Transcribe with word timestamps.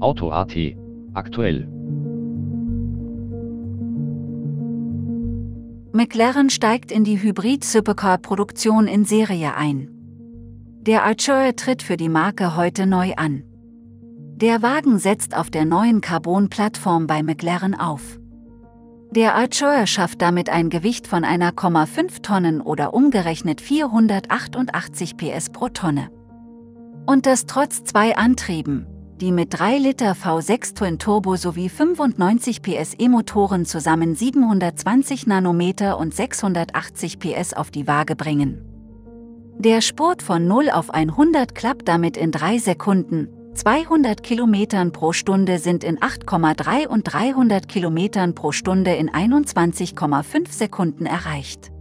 Auto.at 0.00 0.54
aktuell. 1.14 1.66
McLaren 5.92 6.50
steigt 6.50 6.92
in 6.92 7.04
die 7.04 7.22
Hybrid-Supercar-Produktion 7.22 8.86
in 8.88 9.06
Serie 9.06 9.54
ein. 9.56 9.88
Der 10.82 11.04
Archer 11.04 11.56
tritt 11.56 11.82
für 11.82 11.96
die 11.96 12.10
Marke 12.10 12.56
heute 12.56 12.86
neu 12.86 13.14
an. 13.16 13.42
Der 14.36 14.60
Wagen 14.60 14.98
setzt 14.98 15.34
auf 15.34 15.50
der 15.50 15.64
neuen 15.64 16.02
Carbon-Plattform 16.02 17.06
bei 17.06 17.22
McLaren 17.22 17.74
auf. 17.74 18.18
Der 19.12 19.34
Archer 19.34 19.86
schafft 19.86 20.20
damit 20.20 20.50
ein 20.50 20.68
Gewicht 20.68 21.06
von 21.06 21.24
1,5 21.24 22.22
Tonnen 22.22 22.60
oder 22.60 22.92
umgerechnet 22.92 23.62
488 23.62 25.16
PS 25.16 25.48
pro 25.50 25.70
Tonne. 25.70 26.10
Und 27.10 27.26
das 27.26 27.46
trotz 27.46 27.82
zwei 27.82 28.16
Antrieben, 28.16 28.86
die 29.20 29.32
mit 29.32 29.58
3 29.58 29.78
Liter 29.78 30.12
V6 30.12 30.76
Twin 30.76 31.00
Turbo 31.00 31.34
sowie 31.34 31.68
95 31.68 32.62
PS 32.62 32.94
E-Motoren 33.00 33.66
zusammen 33.66 34.14
720 34.14 35.26
Nanometer 35.26 35.98
und 35.98 36.14
680 36.14 37.18
PS 37.18 37.52
auf 37.52 37.72
die 37.72 37.88
Waage 37.88 38.14
bringen. 38.14 38.64
Der 39.58 39.80
Spurt 39.80 40.22
von 40.22 40.46
0 40.46 40.70
auf 40.70 40.90
100 40.94 41.56
klappt 41.56 41.88
damit 41.88 42.16
in 42.16 42.30
3 42.30 42.58
Sekunden, 42.58 43.26
200 43.54 44.22
Kilometern 44.22 44.92
pro 44.92 45.12
Stunde 45.12 45.58
sind 45.58 45.82
in 45.82 45.98
8,3 45.98 46.86
und 46.86 47.02
300 47.12 47.66
Kilometern 47.66 48.36
pro 48.36 48.52
Stunde 48.52 48.94
in 48.94 49.10
21,5 49.10 50.52
Sekunden 50.52 51.06
erreicht. 51.06 51.72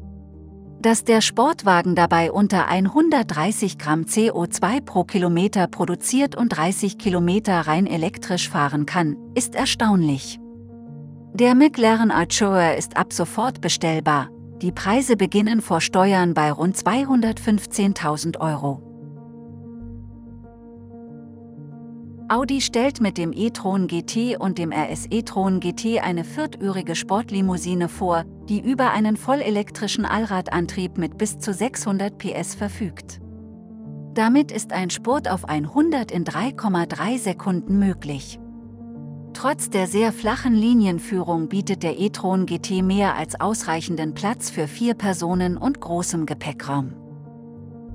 Dass 0.81 1.03
der 1.03 1.19
Sportwagen 1.19 1.93
dabei 1.93 2.31
unter 2.31 2.69
130 2.69 3.77
Gramm 3.77 4.03
CO2 4.03 4.79
pro 4.79 5.03
Kilometer 5.03 5.67
produziert 5.67 6.37
und 6.37 6.49
30 6.49 6.97
Kilometer 6.97 7.59
rein 7.59 7.85
elektrisch 7.85 8.47
fahren 8.47 8.85
kann, 8.85 9.17
ist 9.35 9.55
erstaunlich. 9.55 10.39
Der 11.33 11.53
McLaren 11.53 12.11
Archer 12.11 12.77
ist 12.77 12.95
ab 12.95 13.11
sofort 13.11 13.59
bestellbar. 13.59 14.29
Die 14.61 14.71
Preise 14.71 15.17
beginnen 15.17 15.61
vor 15.61 15.81
Steuern 15.81 16.33
bei 16.33 16.49
rund 16.49 16.77
215.000 16.77 18.39
Euro. 18.39 18.88
Audi 22.31 22.61
stellt 22.61 23.01
mit 23.01 23.17
dem 23.17 23.33
e-tron 23.33 23.87
GT 23.87 24.39
und 24.39 24.59
dem 24.59 24.71
RS 24.71 25.07
e-tron 25.09 25.59
GT 25.59 25.99
eine 26.03 26.23
viertürige 26.23 26.95
Sportlimousine 26.95 27.89
vor, 27.89 28.23
die 28.47 28.59
über 28.59 28.91
einen 28.91 29.17
vollelektrischen 29.17 30.05
Allradantrieb 30.05 30.99
mit 30.99 31.17
bis 31.17 31.39
zu 31.39 31.51
600 31.51 32.19
PS 32.19 32.53
verfügt. 32.53 33.19
Damit 34.13 34.51
ist 34.51 34.73
ein 34.73 34.91
Spurt 34.91 35.27
auf 35.27 35.49
100 35.49 36.11
in 36.11 36.23
3,3 36.23 37.17
Sekunden 37.17 37.79
möglich. 37.79 38.39
Trotz 39.33 39.71
der 39.71 39.87
sehr 39.87 40.13
flachen 40.13 40.53
Linienführung 40.53 41.49
bietet 41.49 41.81
der 41.81 41.99
e-tron 41.99 42.45
GT 42.45 42.83
mehr 42.83 43.15
als 43.15 43.41
ausreichenden 43.41 44.13
Platz 44.13 44.51
für 44.51 44.67
vier 44.67 44.93
Personen 44.93 45.57
und 45.57 45.81
großem 45.81 46.27
Gepäckraum. 46.27 46.93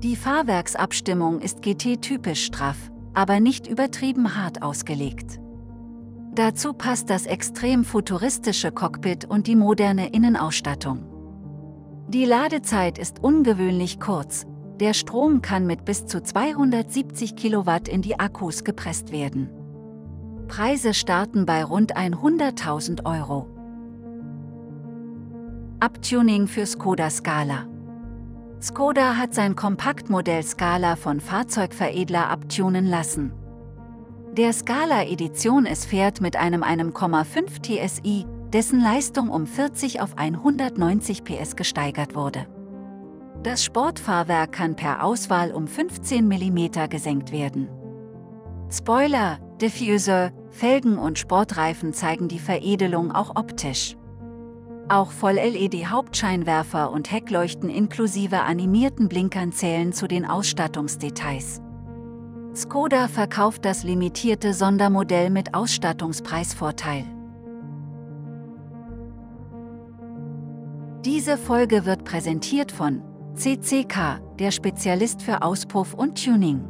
Die 0.03 0.17
Fahrwerksabstimmung 0.17 1.39
ist 1.39 1.61
GT-typisch 1.61 2.43
straff, 2.43 2.91
aber 3.15 3.39
nicht 3.39 3.65
übertrieben 3.65 4.35
hart 4.35 4.61
ausgelegt. 4.61 5.39
Dazu 6.33 6.73
passt 6.73 7.09
das 7.09 7.25
extrem 7.25 7.85
futuristische 7.85 8.71
Cockpit 8.71 9.25
und 9.25 9.47
die 9.47 9.55
moderne 9.55 10.09
Innenausstattung. 10.09 11.05
Die 12.09 12.25
Ladezeit 12.25 12.97
ist 12.97 13.23
ungewöhnlich 13.23 13.99
kurz, 13.99 14.45
der 14.79 14.93
Strom 14.93 15.41
kann 15.41 15.65
mit 15.65 15.85
bis 15.85 16.05
zu 16.05 16.21
270 16.21 17.37
Kilowatt 17.37 17.87
in 17.87 18.01
die 18.01 18.19
Akkus 18.19 18.65
gepresst 18.65 19.11
werden. 19.11 19.49
Preise 20.47 20.93
starten 20.93 21.45
bei 21.45 21.63
rund 21.63 21.95
100.000 21.95 23.05
Euro. 23.05 23.47
Abtuning 25.79 26.47
für 26.47 26.65
Skoda 26.65 27.09
Scala 27.09 27.65
Skoda 28.61 29.17
hat 29.17 29.33
sein 29.33 29.55
Kompaktmodell 29.55 30.43
Scala 30.43 30.95
von 30.95 31.19
Fahrzeugveredler 31.19 32.29
abtunen 32.29 32.85
lassen. 32.87 33.33
Der 34.33 34.53
Scala 34.53 35.03
Edition 35.05 35.65
es 35.65 35.85
fährt 35.85 36.19
mit 36.21 36.35
einem 36.35 36.63
1,5 36.63 37.61
TSI, 37.61 38.25
dessen 38.51 38.81
Leistung 38.81 39.29
um 39.29 39.45
40 39.45 40.01
auf 40.01 40.17
190 40.17 41.23
PS 41.23 41.55
gesteigert 41.55 42.15
wurde. 42.15 42.47
Das 43.43 43.63
Sportfahrwerk 43.63 44.51
kann 44.51 44.75
per 44.75 45.03
Auswahl 45.03 45.51
um 45.51 45.67
15 45.67 46.27
mm 46.27 46.89
gesenkt 46.89 47.31
werden. 47.31 47.69
Spoiler, 48.71 49.37
Diffuser, 49.61 50.31
Felgen 50.49 50.97
und 50.97 51.19
Sportreifen 51.19 51.93
zeigen 51.93 52.27
die 52.27 52.39
Veredelung 52.39 53.11
auch 53.11 53.35
optisch. 53.35 53.95
Auch 54.87 55.11
Voll-LED-Hauptscheinwerfer 55.11 56.91
und 56.91 57.11
Heckleuchten 57.11 57.69
inklusive 57.69 58.41
animierten 58.41 59.09
Blinkern 59.09 59.51
zählen 59.51 59.93
zu 59.93 60.07
den 60.07 60.25
Ausstattungsdetails. 60.25 61.61
Skoda 62.55 63.07
verkauft 63.07 63.65
das 63.65 63.83
limitierte 63.83 64.53
Sondermodell 64.53 65.31
mit 65.31 65.55
Ausstattungspreisvorteil. 65.55 67.03
Diese 71.03 71.37
Folge 71.37 71.85
wird 71.85 72.05
präsentiert 72.05 72.71
von 72.71 73.01
CCK, 73.33 74.21
der 74.37 74.51
Spezialist 74.51 75.23
für 75.23 75.41
Auspuff 75.41 75.95
und 75.95 76.23
Tuning. 76.23 76.63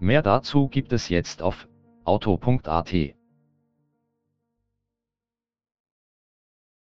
Mehr 0.00 0.22
dazu 0.22 0.68
gibt 0.68 0.92
es 0.92 1.08
jetzt 1.08 1.42
auf 1.42 1.68
auto.at 2.06 3.15